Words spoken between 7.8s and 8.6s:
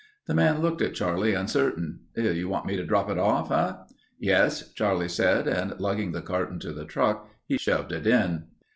it in.